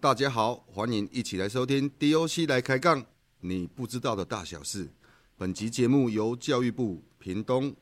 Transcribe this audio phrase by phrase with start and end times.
[0.00, 3.04] 大家好，欢迎一起来收听 DOC 来开杠，
[3.40, 4.88] 你不知道的大小事。
[5.36, 7.74] 本集节目由教育部屏东、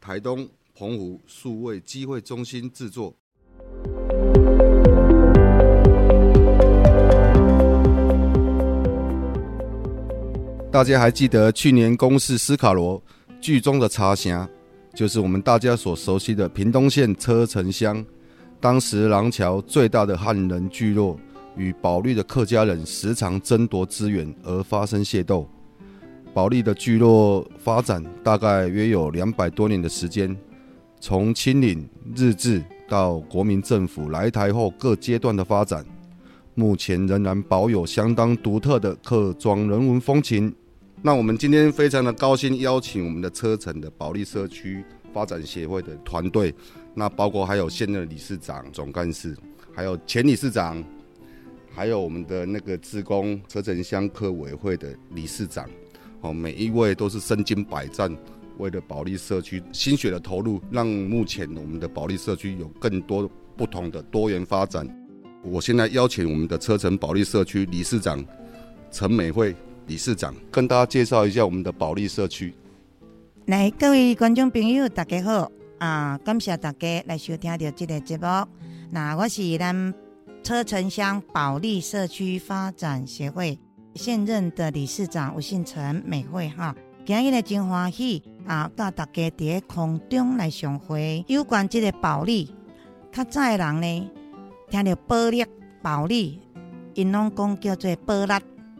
[0.00, 3.14] 台东、澎湖数位机会中心制作。
[10.72, 13.02] 大家还记得去年公视斯卡罗
[13.42, 14.48] 剧中的茶霞，
[14.94, 18.02] 就是我们大家所熟悉的屏东县车城乡。
[18.60, 21.16] 当时廊桥最大的汉人聚落
[21.58, 25.46] 与保利的客家人时常争夺资源而发生械斗。
[26.32, 30.34] 保利的聚落发展大概约有两百多年的时间，
[31.00, 35.84] 从清领日治到国民政府来台后各阶段的发展。
[36.54, 40.54] 目前仍然保有相当独特的客庄人文风情。
[41.02, 46.52] 那我们今天非常的高兴邀请我们的车城的保利社区发展协会的团队，
[46.94, 49.36] 那包括还有现任理事长、总干事，
[49.72, 50.82] 还有前理事长，
[51.78, 55.64] 还有我们的那个职工车城乡科委会的理事长，
[56.22, 58.12] 哦，每一位都是身经百战，
[58.56, 64.88] 为了保利社区心血的投入，让目前我们的保利社区有更多不同的多元发展。
[65.44, 68.24] 我现在邀请我们的车城保利社区理事长
[68.90, 69.54] 陈美惠
[69.86, 72.52] 理事长跟大家介绍一下我们的保利社区。
[73.46, 75.48] 来，各位观众朋友，大家好
[75.78, 76.18] 啊！
[76.24, 78.24] 感谢大家来收听到这个节目。
[78.90, 79.94] 那我是咱
[80.48, 83.58] 车城乡保利社区发展协会
[83.94, 86.74] 现任的理事长吴信陈美惠哈。
[87.04, 92.50] 今日呢真欢喜啊，甲大家伫空中来相会，有关这个保利，
[93.12, 94.10] 较早的人呢。
[94.70, 95.44] 听到保利、
[95.82, 96.40] 保利，
[96.94, 98.32] 因拢讲叫做保利，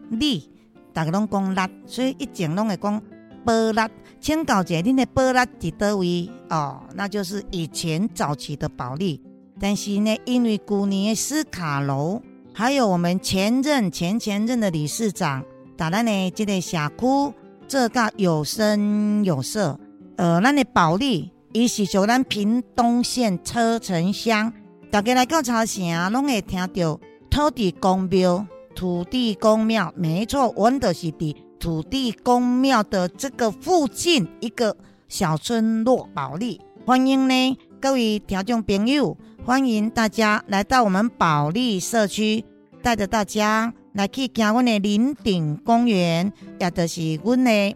[0.09, 0.51] 利，
[0.95, 3.03] 大家拢讲利，所以一前拢会讲
[3.45, 3.93] 保利。
[4.23, 6.31] 请教一下，恁的保利伫倒位？
[6.49, 9.23] 哦，那就是以前早期的保利。
[9.61, 15.45] 但是呢，因为古年斯卡楼，还有我们前任、前前任的理事长，
[15.77, 17.35] 打咱呢这个社区
[17.67, 19.79] 这个有声有色。
[20.17, 24.53] 呃，咱的保利，伊是属咱屏东县车城乡。
[24.91, 34.77] 大家来到茶城，拢会听到土地公庙、土地公庙，没错，我们就是伫土地公庙的这个附近一个
[35.09, 36.61] 小村落保利。
[36.87, 39.17] 欢迎呢，各位听众朋友，
[39.49, 42.45] 欢迎大家来到我们保利社区，
[42.83, 47.75] 带着大家来去行阮的林顶公园，也就是阮的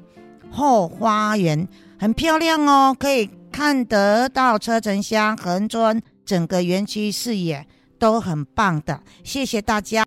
[0.50, 1.66] 后花园，
[1.98, 6.02] 很漂亮哦，可以看得到车城乡横村。
[6.26, 7.66] 整个园区视野
[7.98, 10.04] 都很棒的，谢谢大家。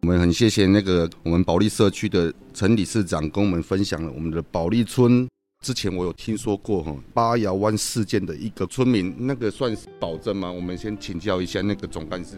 [0.00, 5.28] 我们很谢谢那个我们保利社区的陈理事长跟我们分享了我们的保利村。
[5.64, 10.52] 之前我有听说过哈八窑湾事件的一个村民，那个算是保证吗？
[10.52, 12.36] 我们先请教一下那个总干事。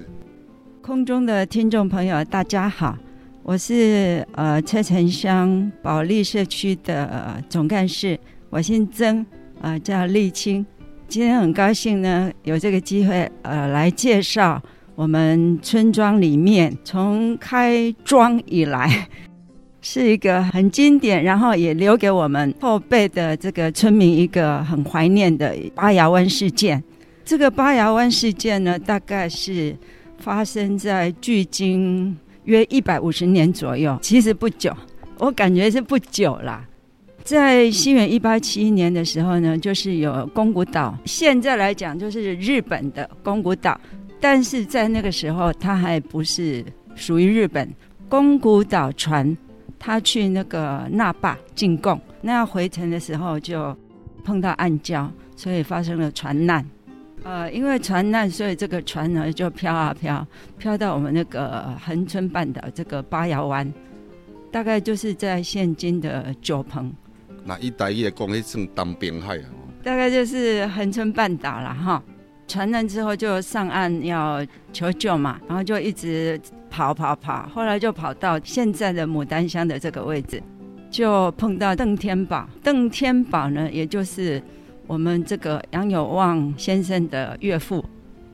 [0.80, 2.96] 空中的听众朋友，大家好，
[3.42, 8.16] 我是呃车城乡保利社区的总干事，
[8.48, 9.26] 我姓曾，
[9.60, 10.64] 啊叫沥青。
[11.08, 14.62] 今天很高兴呢，有这个机会，呃，来介绍
[14.94, 19.08] 我们村庄里面从开庄以来，
[19.88, 26.82] 是一个很经典，然后也留给我们后辈的这个村民一个很怀念的八牙湾事件。
[27.24, 29.76] 这个八牙湾事件呢，大概是
[30.18, 32.16] 发生在距今
[32.46, 34.76] 约一百五十年左右，其实不久，
[35.18, 36.66] 我感觉是不久啦。
[37.22, 43.80] 在西元一八七一年的时候呢，就是有宫古岛，现在来讲就是日本的宫古岛，
[44.20, 46.64] 但是在那个时候它还不是
[46.96, 47.72] 属于日本。
[48.08, 49.36] 宫古岛船，
[49.78, 53.76] 他去那个那霸进贡，那要回程的时候就
[54.24, 56.64] 碰到暗礁，所以发生了船难。
[57.22, 60.26] 呃，因为船难，所以这个船呢就飘啊飘，
[60.58, 63.72] 飘到我们那个恒春半岛这个八窑湾，
[64.52, 66.92] 大概就是在现今的九鹏。
[67.44, 69.44] 那一带也讲，迄算东滨海啊。
[69.82, 72.02] 大概就是恒春半岛了哈。
[72.48, 76.40] 船难之后就上岸要求救嘛，然后就一直
[76.76, 80.42] 跑跑跑，后来就跑到现在的牡丹乡的这个位置，
[80.90, 82.46] 就碰到邓天宝。
[82.62, 84.42] 邓天宝呢，也就是
[84.86, 87.82] 我们这个杨有旺先生的岳父。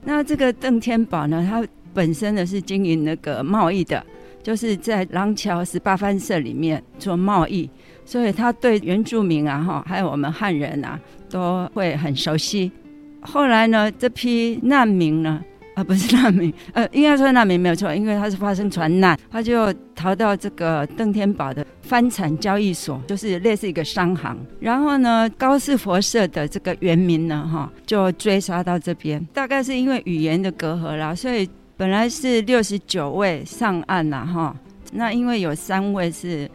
[0.02, 1.64] 那这个邓天宝呢，他
[1.94, 4.04] 本身呢是经营那个贸易的，
[4.42, 7.70] 就是在廊桥十八番社里面做贸易。
[8.04, 10.98] 所以他对原住民啊，哈，还有我们汉人啊，
[11.30, 12.72] 都会很熟悉。
[13.20, 15.40] 后来呢，这批难民呢，
[15.74, 24.36] 啊，不是难民，呃，应该说难民没有错，因为他是发生船难，他就逃到这个邓天宝的帆船交易所，就是类似一个商行。
[24.60, 29.26] 然后呢，高士佛社的这个原民呢，哈，就追杀到这边。
[29.32, 31.48] 大概是因为语言的隔阂啦，所以。
[31.74, 34.54] 本来是六十九位上岸了哈，
[34.92, 36.48] 那因为有三位是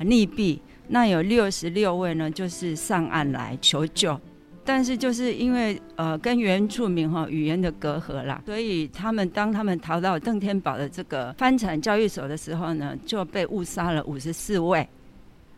[0.00, 4.20] 溺毙，那有六十六位呢，就是上岸来求救。
[4.64, 14.88] 但是就是因为呃跟原住民哈语言的隔阂啦，所以他们当他们逃到邓天宝的这个翻产教育所的时候呢，就被误杀了五十四位。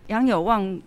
[0.08, 0.80] 杨有旺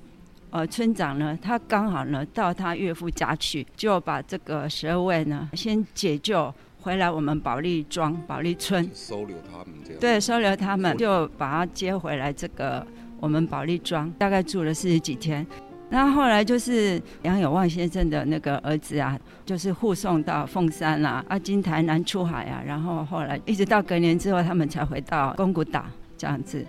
[0.50, 10.00] 呃村长呢，他刚好呢到他岳父家去，就把这个十二位呢先解救回来我们保利庄保利村，收留他们这样。
[10.00, 12.86] 对，收留他们，就把他接回来这个
[13.20, 15.46] 我们保利庄，大概住了四十几天。
[15.92, 25.84] 那后来就是杨有旺先生的那个儿子啊，就是护送到凤山啦，啊，经台南出海啊，然后后来一直到隔年之后，他们才回到宫古岛
[26.16, 26.64] 这样子。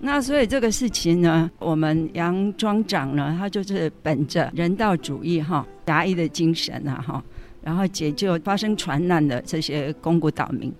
[0.00, 7.22] 那所以这个事情呢，我们杨庄长呢，他就是本着人道主义哈、侠义的精神啊哈，
[7.62, 10.74] 然后解救发生船难的这些宫古岛民。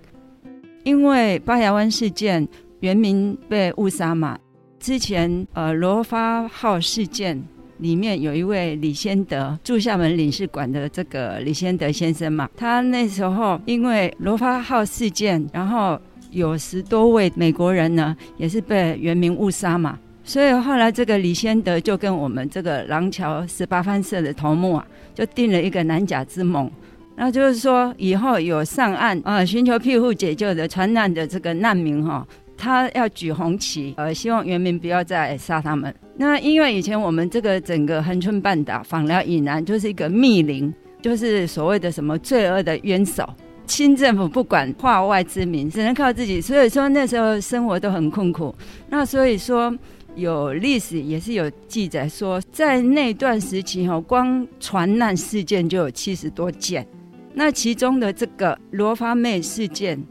[0.82, 2.46] 因为巴牙湾事件，
[2.80, 4.36] 原民被误杀嘛，
[4.80, 7.40] 之前呃罗发号事件。
[7.78, 16.00] 里面有一位李先德驻厦门领事馆的这个李先德先生嘛，他那时候因为罗发号事件，然后
[16.30, 26.70] 有十多位美国人呢，也是被原民误杀嘛，所以后来这个李先德就跟我们这个廊桥十八番社的头目啊，就定了一个南甲之盟，
[27.16, 32.26] 那就是说以后有上岸啊寻求庇护解救的船难的这个难民哈。
[32.56, 35.94] 他要举红旗，呃，希望原民不要再杀他们。
[36.16, 40.72] 那因为以前我们这个整个恒春半岛访寮以南就是一个密林，
[41.02, 43.28] 就是所谓的什么罪恶的冤首，
[43.66, 46.40] 清政府不管化外之民，只能靠自己。
[46.40, 48.54] 所以说那时候生活都很困苦。
[48.88, 49.76] 那所以说
[50.14, 56.86] 有历史也是有记载说，在那段时期哈，光船难事件就有七十多件。
[57.34, 60.02] 那其中的这个罗发妹事件。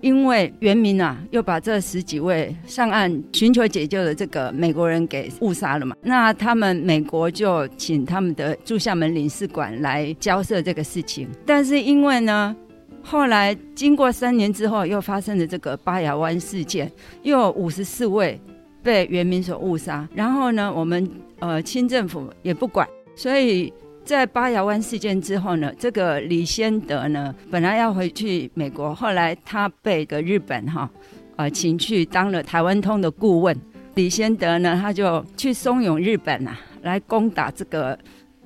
[0.00, 11.28] 因为原民啊，又把这十几位上岸寻求解救的这个美国人给误杀了嘛，那他们美国就请他们的驻厦门领事馆来交涉这个事情。
[11.44, 12.56] 但是因为呢，
[13.02, 16.90] 后来经过三年之后，又发生了这个巴雅湾事件，
[17.22, 18.40] 又有五十四位
[18.82, 21.06] 被原民所误杀，然后呢，我们
[21.40, 23.72] 呃清政府也不管，所以。
[24.04, 30.90] 在八窑湾事件之后呢，这个李先德呢，本来要回去美国，后来他被个日本哈，
[31.36, 33.56] 呃，请去当了台湾通的顾问。
[33.94, 37.96] 李先德呢，他就去怂恿日本啊，来攻打这个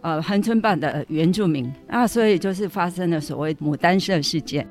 [0.02, 4.66] 呃恒春半的原住民，那所以就是发生了所谓牡丹社事件。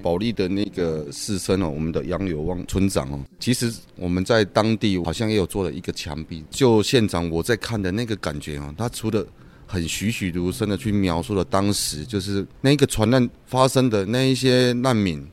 [0.00, 6.44] 保利的那个士绅哦，我们的杨有旺村长哦，其实我们在当地好像也有做了一个墙壁。
[6.50, 9.26] 就现场我在看的那个感觉哦，他除了
[9.66, 15.26] 很栩栩如生的去描述了当时就是那个船难发生的那一些难民，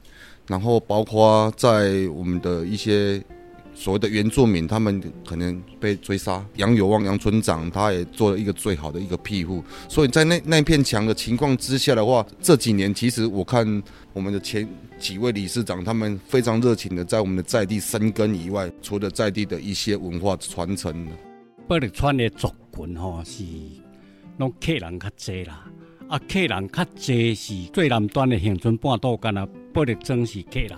[0.47, 3.23] 然后包括在我们的一些。
[3.79, 6.45] 所谓的原住民，他们可能被追杀。
[6.57, 13.81] 杨有旺杨村长他也做了一个最好的一个庇护，所以在那那片墙的情况之下的话，这几年其实我看
[14.11, 14.67] 我们的前
[14.99, 21.07] 几位理事长，他们非常热情的在我们的在地生根以外，除了在地的一些文化传承。
[21.65, 23.45] 八里川的族群吼是，
[24.39, 25.63] 拢客人较济啦，
[26.09, 30.77] 啊客人较济是最南端的乡村半岛干啊，八里庄是客人，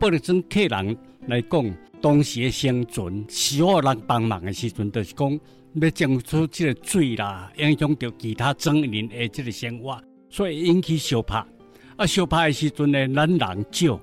[0.00, 0.96] 八里庄客人
[1.26, 1.74] 来讲。
[2.02, 5.40] 当时的生存需要人帮忙的时阵，就是讲
[5.74, 9.96] 要种出这个水啦，影响到其他庄人的这个生活，
[10.28, 11.46] 所以引起烧怕。
[11.94, 14.00] 啊，烧怕的时阵呢，咱人少，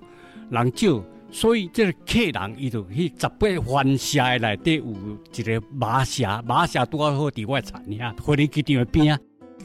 [0.50, 9.20] 人少，所以这个客人伊就去十八番社内底有一个马社，马社多好伫我产呀，火力机场边，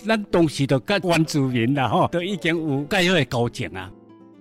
[0.05, 3.93] 咱当时就甲原住民啦吼，都已经有介好的交情啊。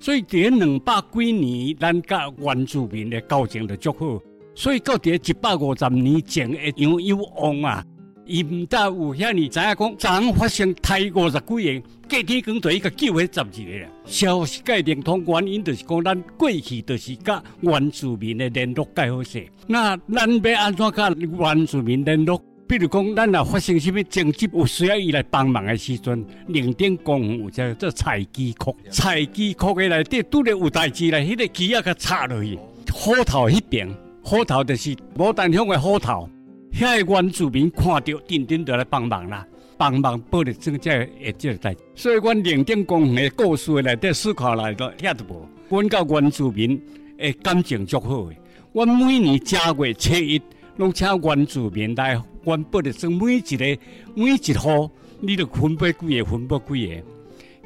[0.04, 4.22] 所以伫两百几年，咱甲原住民的交情就足好。
[4.54, 7.86] 所以到伫一百五十年前的杨有旺啊，
[8.26, 13.90] 伊毋但有遐尼知影讲，昨昏发生太五十几个，隔天讲就伊个救迄十二个啦。
[14.04, 19.48] 消息界定通原因就是讲，咱过去就是甲原住民的联络介好势。
[19.68, 22.44] 那咱要安怎甲原住民联络？
[22.68, 32.58] 比如讲，咱若发生什么紧急，有需要伊来帮忙的时阵，零点公园有只做采机库，采机库的内底拄着有代志来，迄个机啊甲插落去，
[32.92, 33.94] 虎头迄边，
[34.24, 36.30] 虎头就是牡丹乡的虎头，
[36.74, 39.46] 遐个原住民看到，定定就来帮忙啦，
[39.78, 41.76] 帮忙保力这个会这个代。
[41.94, 46.82] 所以，阮零点公园的故事内底思考来都遐都无，阮甲原住民
[47.18, 48.36] 的感情足好的，
[48.72, 50.42] 阮每年正月初一。
[50.78, 53.80] 拢请原住民来分布的，说每一个
[54.16, 57.04] 每一户，你都分配几个，分配几个。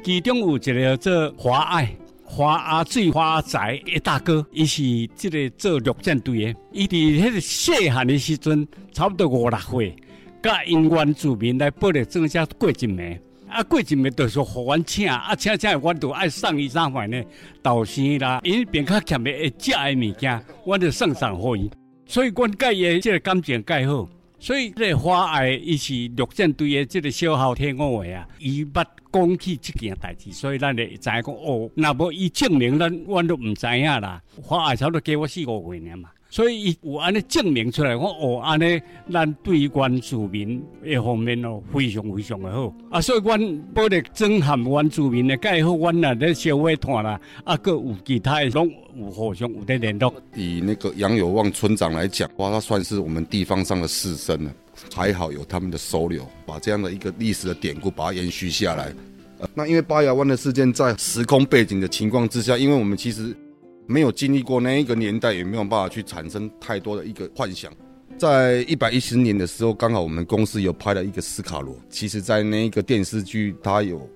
[0.04, 4.82] 其中有一个做华爱，华阿水华阿财的大哥，伊是
[5.16, 9.96] 即个做陆战队的，伊伫迄个细汉的时阵，差不多五六岁，
[10.40, 13.18] 甲因原住民来报了庄下过一暝。
[13.48, 17.20] 啊，过一暝就是互阮请，啊请请，阮就爱送伊啥款呢？
[17.62, 21.70] 豆豉啦，因边较欠的会食的物件，阮就送送互伊。
[22.06, 24.08] 所以阮甲伊的即个感情介好。
[24.40, 34.22] 所以这个花爱伊是陆战队的这个小号听我话啊，伊捌讲起这件代志，所以咱会知影讲哦，那无伊证明咱阮都毋知影啦。
[34.40, 36.10] 花爱差不多过我四五岁年嘛。
[36.30, 38.78] 所以有安尼证明出来，我哦安尼，
[39.10, 43.00] 咱对原住民一方面哦非常非常的好啊。
[43.00, 50.12] 所以阮保力增含原住民的介好，阮啊咧小会团啦，啊，各有其他拢有互相有在联络。
[50.34, 54.52] 以那个杨有旺村长来讲，哇，他算是我们地方上的士绅了。
[54.94, 58.92] 还好有他们的收留，把这样的一个历史的典故把它延续下来。
[59.38, 63.34] 呃那因为八牙湾的事件在时空背景的情况之下，因为我们其实。
[63.90, 67.72] 没有经历过那一个年代，也没有办法去产生太多的一个幻想。
[68.18, 71.74] 在一百一十年的时候，刚好我们公司有拍了一个斯卡罗。
[71.88, 74.06] 其实，在那一个电视剧，它有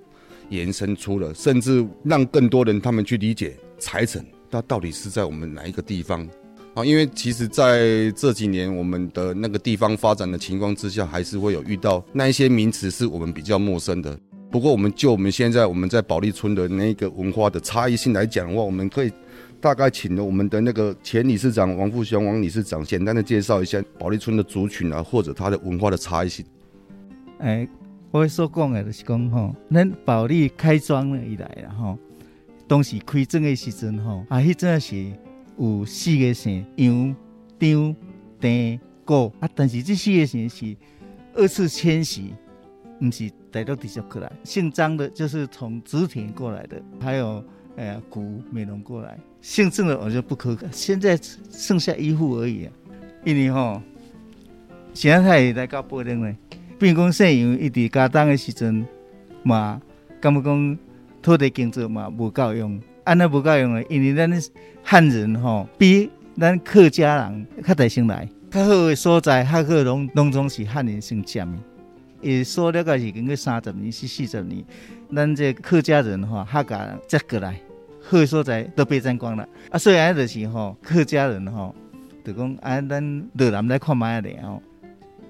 [0.49, 6.21] 延伸出了，甚至让更多人他们去理解财神，它到底是在我们哪一个地方
[6.75, 6.85] 啊？
[6.85, 14.15] 因为其实在这几年我们的那个地方发展的情况之下，还是会有遇到那一些名词是我们比较陌生的。
[14.51, 19.11] 不过，我们就我们现在我们在保利村的那个文化的差异性来讲的话，我们可以。
[19.63, 26.45] 大概请了我们的那个前理事长王富雄王理事长，简单的介绍一下保利村的族群啊，或者它的文化的差异性。
[27.39, 27.65] 哎，
[28.11, 31.97] 我所讲的就是讲吼，咱保利开庄了以来啦吼，
[32.67, 35.13] 当时开庄的时阵吼，啊，迄阵是
[35.57, 37.15] 有四个姓杨、
[37.57, 37.95] 张、
[38.41, 40.75] 丁、郭啊，但是这四个姓是
[41.35, 42.33] 二次迁徙，
[42.99, 44.29] 不是带到地下过来。
[44.43, 47.41] 姓张的就是从织田过来的，还有。
[47.75, 52.71] 哎，古美容过来，姓郑的我就不可现在剩下一户而已啊。
[53.23, 53.81] 因为吼，
[54.93, 56.35] 现在也来搞保龄嘞。
[56.77, 58.85] 变讲姓杨一直加当的时阵
[59.41, 59.81] 嘛，
[60.19, 60.77] 感觉讲
[61.21, 63.85] 土地经济嘛无够用，安那无够用嘞。
[63.89, 64.29] 因为咱
[64.83, 71.57] 汉人吼比咱客家人较大先来，较好的所在，较好拢拢总是汉人先占的。
[72.23, 74.63] 也说了个是经过三十年是四十年。
[75.13, 77.59] 咱这客家人哈，客家接过来，
[78.01, 79.77] 好所在都被占光了啊！
[79.77, 81.75] 虽然就是吼，客家人吼，
[82.23, 84.61] 就讲啊，咱越南来看卖咧吼。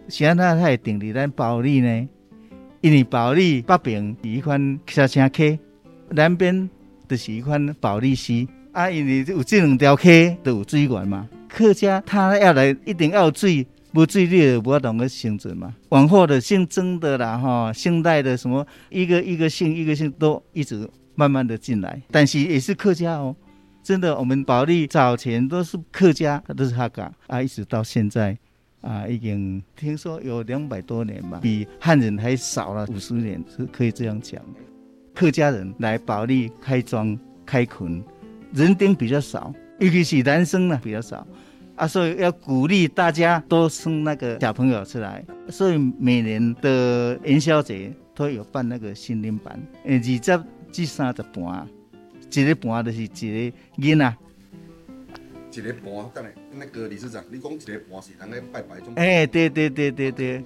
[0.08, 2.08] 现在他会定伫咱保利呢，
[2.82, 5.58] 因为保利北边是一款沙城客，
[6.10, 6.70] 南边
[7.10, 8.90] 就是一款保利溪啊。
[8.90, 13.68] 因为有这两条溪都有水源嘛，客家他要来一定要有水。
[13.94, 23.36] 无水利无同个生存嘛，往后的姓曾的啦，哈，姓戴的什么，一个一个姓一个姓都一直慢慢的进来，但是也是客家哦，
[23.84, 28.36] 真的，我们保利早前都是客家，都是客家啊，一直到现在
[28.82, 34.42] 啊，已经听说有两百多年吧，比汉人还少了五十年，是可以这样讲。
[35.14, 38.04] 客家人来保利开庄开垦，
[38.54, 41.28] 人丁比较少，尤其是男生呢比较少。
[41.76, 50.20] 啊，所以要鼓励大家多生那个小朋友出来，所以每年的元宵节都有办那个新年班，二十
[50.72, 51.68] 至三十班，
[52.32, 54.16] 一个班就是一个囡仔。
[55.56, 58.94] 一个盘，等下那个理事长，你讲一个盘是人咧拜拜种？
[58.96, 60.44] 哎，对对对对对，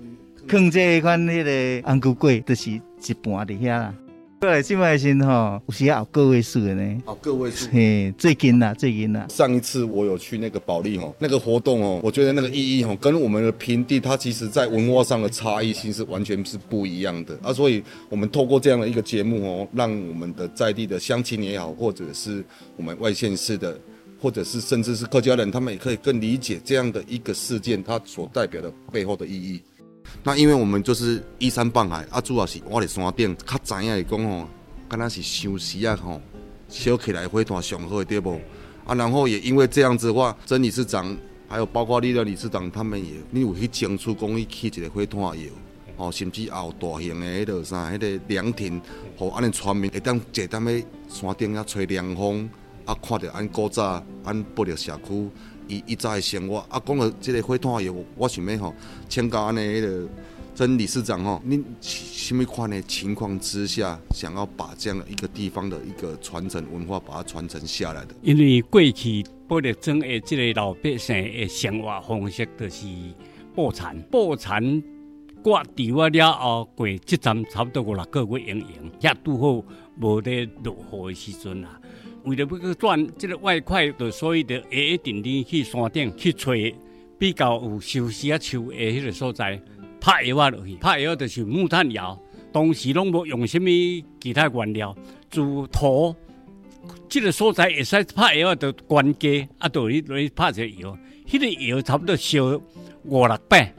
[0.47, 3.93] 坑这款那个红菇粿，就是一盘伫遐啦。
[4.39, 7.01] 对，今麦先哈，有时熬个位数的呢。
[7.05, 9.25] 熬个位数，嘿，最近啦，最近啦。
[9.29, 17.51] 上一次我有去那个保利哈，那个活动哦，我觉得那个意义哈，跟我们的平地，它其实在文化上的差异性是完全是不一样的啊。
[17.51, 23.75] 所以，我们透过这样的一个节目哦，让我们的在地的乡亲也好，或者是我们外县市的，
[24.21, 29.59] 或者是甚至是客家人，他们也可以更理解这样的一个事件，它所代表的背后的意义。
[30.27, 34.45] 那因为我们就是依山傍海，啊，主要是我伫山顶，较知影来讲吼，
[34.89, 36.21] 敢若是休息啊吼，
[36.67, 38.37] 烧起来火团上好对不？
[38.85, 41.17] 啊，然后也因为这样子的话，曾理事长
[41.47, 45.45] 还有包括你的理事长，他们也你有去争取讲去起一个火团窑，
[45.95, 48.81] 吼，甚至也有大型的迄个啥，迄个凉亭，
[49.15, 52.49] 吼，安尼村民会当坐踮咧山顶遐吹凉风，
[52.83, 55.29] 啊，看着安古早安保利社区。
[55.67, 58.73] 伊伊早的生活啊，讲到这个火炭业务，我想要吼，
[59.09, 60.07] 请教安尼迄个
[60.55, 68.15] 曾理事长吼，您什么款的情况之下，想要把这样的一个地方的一个传承文化，把它传承下来的？
[68.21, 72.85] 因为过去保利庄的即个老百姓的生活方式，就是
[73.53, 74.81] 捕蚕，捕蚕
[75.43, 79.63] 挂除完了后，过即站差不多五六个月营营，也拄好
[80.01, 81.79] 无得落雨的时阵啊。
[82.27, 86.51] 为了要去赚这个外快，就所以就下一定天去山顶去找
[87.17, 89.59] 比较有休息啊树的迄个所在，
[89.99, 92.19] 拍药啊落去，拍药就是木炭窑，
[92.51, 93.69] 当时拢无用什么
[94.19, 94.95] 其他原料，
[95.29, 96.13] 就土。
[97.09, 102.61] 这个所在会使拍药就关机，啊，就去落去拍这个药，迄个药差不多烧
[103.03, 103.73] 五六百，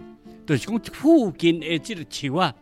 [0.46, 2.54] 就是讲附近的这个树啊，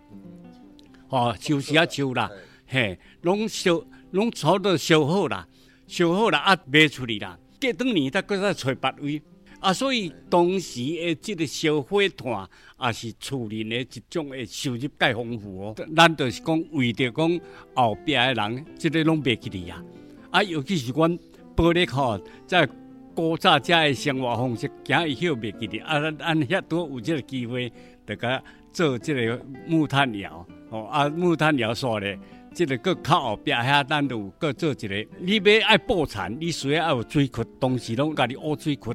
[1.08, 2.30] 哦，休息啊树啦，
[2.66, 5.46] 嘿，拢烧，拢差不多烧好啦，
[5.86, 9.22] 烧好啦，啊，卖出去啦，隔两年再搁再找别位，
[9.60, 12.48] 啊，所以当时的这个烧火炭
[12.82, 15.74] 也是厝人的一种的收入介丰富哦。
[15.96, 17.40] 咱就是讲为着讲
[17.74, 19.82] 后壁的人，这个拢袂记哩啊。
[20.30, 21.18] 啊，尤其是阮
[21.54, 22.68] 玻璃吼，在
[23.14, 25.78] 古早遮的生活方式，行以后袂记哩。
[25.78, 27.72] 啊，咱咱遐多有这个机会，
[28.04, 32.18] 大家做这个木炭窑，哦，啊，木炭窑煞咧，
[32.56, 35.06] 这个搁靠后壁遐，咱就搁做一个。
[35.20, 38.94] 你要爱布产，你需要爱有水库，同时拢家己挖水库，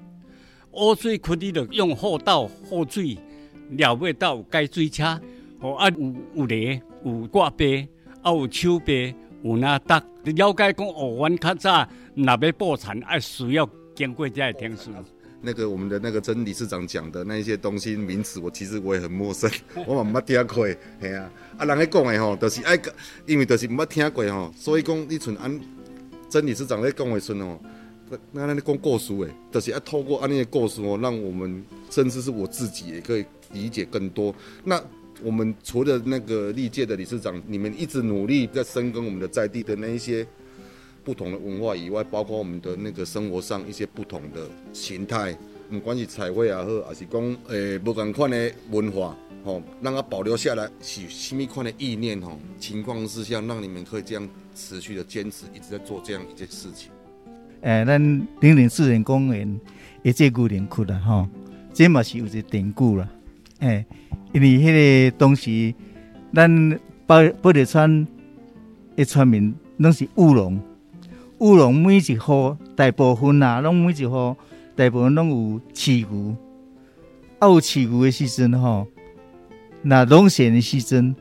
[0.71, 3.15] 挖水库你着用货道货水，
[3.77, 5.03] 了尾到有改水车，
[5.59, 7.87] 哦，啊有有犁，有挂背，
[8.23, 9.13] 啊有手背。
[9.43, 14.89] 有那搭了解讲，哦，阮较早若要布产，爱需要经过这程序。
[15.41, 19.49] 那个我们的那个曾理事长讲的那一些东西名词，我其实我也很陌生，
[19.87, 21.31] 我嘛毋捌听过，系啊。
[21.57, 22.79] 啊，人喺讲的吼，就是爱，
[23.25, 25.59] 因为就是毋捌听过吼，所以讲你像安
[26.29, 27.59] 曾理事长在讲的时哦，
[28.31, 34.33] 那那讲故事诶，就是要透过安尼的故事哦，让我们甚至是我自己也可以理解更多。
[34.63, 34.81] 那
[35.23, 40.25] 我们除了那个历届的理事长，你们一直努力在深耕我们的在地的那一些
[41.03, 45.35] 不同的文化以外，包括我们的那个生活上一些不同的形态，
[45.69, 56.91] 不管是彩绘也好，还是讲诶不同款的文化，吼，让它保留下来，是什么款的意念，吼，情况之下，让你们可以这样持续的坚持，一直在做这样一件事情。
[57.61, 58.01] 诶，咱
[58.39, 59.59] 零零自然公园
[60.03, 61.27] 也这古林窟啦，吼，
[61.73, 63.09] 这嘛是有一个典故啦，
[63.59, 63.85] 诶。
[64.33, 65.73] 因为迄个当时，
[66.33, 68.07] 咱宝宝利川
[68.95, 70.57] 的村民拢是务农，
[71.41, 74.37] 乌龙每一户大部分啊，拢每一户
[74.75, 76.35] 大部分拢有饲牛，
[77.39, 78.85] 啊有饲牛的时阵吼，
[79.81, 81.15] 那农闲的时阵，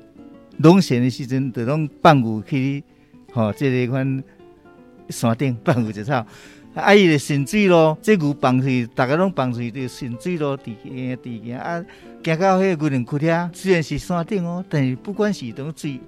[0.59, 2.85] 农闲的时阵就拢放牛去，
[3.33, 4.23] 吼，即个款
[5.09, 6.27] 山顶放牛就草。
[6.75, 11.83] 啊，伊就顺水咯，即牛放去，大家拢放去，就顺水咯，伫行伫行啊，
[12.23, 15.99] 行到迄个牛岭窟遐，虽然是山顶哦，但是不管是种水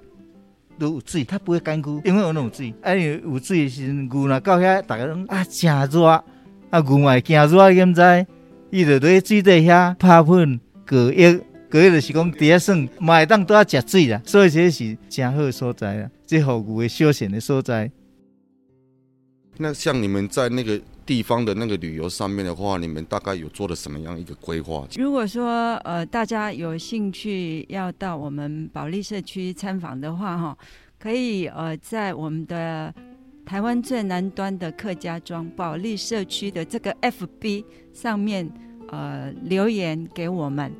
[0.83, 2.73] 都有水，它不会干枯，因为有那种水。
[2.81, 6.23] 啊，有水时牛若到遐，大家拢啊真热，啊
[6.71, 8.27] 牛嘛惊热，现知，
[8.69, 17.89] 伊就伫水底遐拍喷隔液，隔液就是讲伫遐算，嘛会当拄遐食水啦，所以这是真好所在啊，这好牛的休闲的所在。
[19.57, 24.87] 那像你们在那个地方的那个旅游上面的话，你们大概有做了什么样一个规划？
[24.97, 30.57] 如果说呃大家有兴趣要到我们保利社区参访的话，哈，
[30.99, 32.93] 可以呃在我们的
[33.45, 38.49] 台湾最南端的客家庄保利社区的这个 FB 上面
[38.89, 40.71] 呃留言给我们。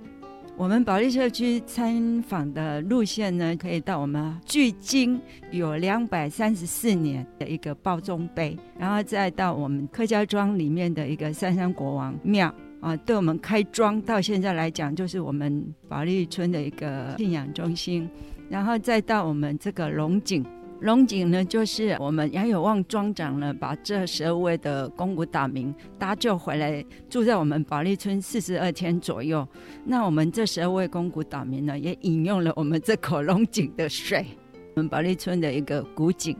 [0.55, 5.19] 我们保利社区参访的路线呢，可以到我们距今
[5.51, 18.07] 有两百三十四年的一个报钟碑，然后再到我们客家庄里面的一个三山国王庙啊，对我们开庄到现在来讲，就是我们保利村的一个信仰中心，
[18.47, 20.45] 然后再到我们这个龙井。
[20.83, 29.47] 龙井呢，就是我们杨有旺庄长呢，把这十二位的公古岛民搭救回来，住在我们保利村四十二天左右。
[29.85, 34.25] 那我们这十二位公古岛民呢，也饮用了我们这口龙井的水，
[34.75, 36.35] 我们保利村的一个古井。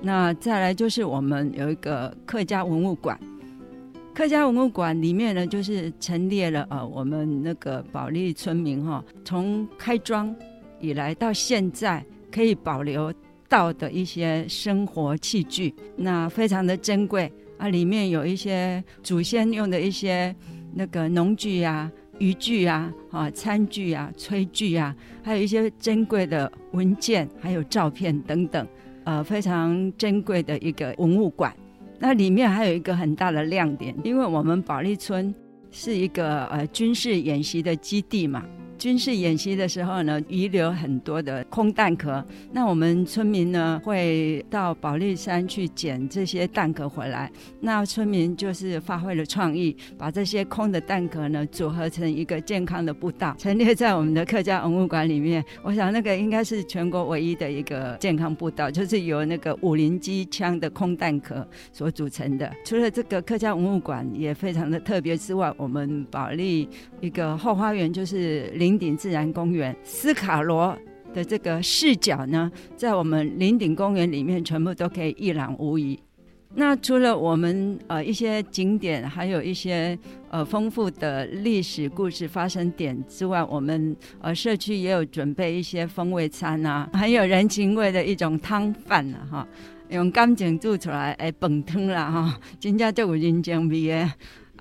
[0.00, 3.18] 那再来就是我们有一个客家文物馆，
[4.14, 10.32] 客家文物馆里面呢，就是陈列了呃，我们那个保利村民哈，从开庄
[10.78, 13.12] 以来到现在可以保留。
[13.52, 17.68] 到的一些生活器具，那非常的珍贵啊！
[17.68, 20.34] 里面有一些祖先用的一些
[20.72, 28.66] 那个农具啊、渔具啊、啊餐具啊、炊具啊，还有一些珍贵的文件，还有照片等等，
[29.04, 31.54] 呃，非常珍贵的一个文物馆。
[31.98, 35.32] 那里面还有一个很大的亮点，因为我们保利村
[35.70, 38.42] 是一个呃军事演习的基地嘛。
[38.82, 42.20] 军事演习的时候呢，遗留很多的空弹壳。
[42.50, 47.30] 那我们村民呢，会到宝利山去捡这些弹壳回来。
[47.60, 55.44] 那村民就是发挥了创意，把这些空的弹壳呢，组合成一个健康的步道，陈列在我们的客家文物馆里面。
[55.62, 62.52] 我想那个应该是全国唯一的一个健康步道，就是由那个五零机枪的空弹壳所组成的。
[62.64, 66.68] 除了这个客家文物馆也非常的特别之外，我们保利
[67.00, 70.74] 一个后花园就是林林顶自然公园，斯卡罗
[71.12, 75.98] 的这个视角呢，在我们林顶公园里面全部都可以一览无遗。
[76.54, 79.98] 那除了我们呃一些景点，还有一些
[80.30, 89.48] 呃丰富的历史故事发生点之外，我们呃社区也有准备一些风味餐啊，很有人情味的一种汤饭啊，哈，
[89.90, 94.10] 用感情煮出来诶本汤啦哈，真正就有人情味的。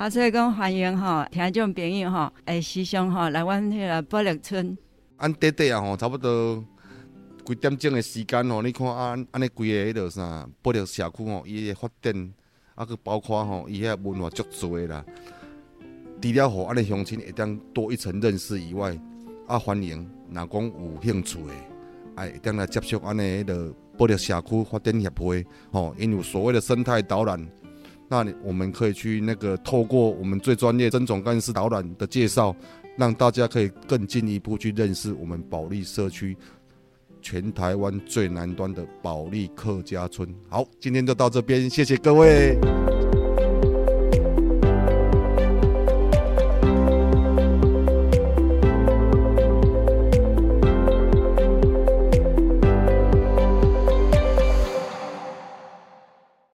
[0.02, 4.76] 啊，所以讲欢迎吼，听众朋友吼，诶师兄吼来阮迄个保利村。
[5.18, 6.66] 按短短啊吼，差不多。
[7.46, 12.34] 几点钟的时间吼，你看按安尼规个迄落啥，保利社区吼，伊的发展，
[12.74, 15.06] 啊，佮包括吼，伊遐文化足多啦。
[16.20, 19.00] 除了互安尼乡亲会当多一层认识以外，
[19.46, 21.54] 啊，欢迎若讲有兴趣的，
[22.16, 27.48] 哎，会当来接触安尼迄落保利社区发展协会吼，因为所谓的生态导览，
[28.12, 32.54] 那我们可以去那个透过我们最专业曾总干事导览的介绍，
[32.98, 36.36] 让大家可以更进一步去认识我们保利社区。
[37.22, 40.28] 全台湾最南端的保利客家村。
[40.50, 42.58] 好，今天就到这边，谢谢各位。